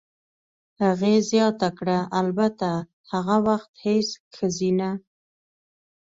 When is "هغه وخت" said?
3.11-3.71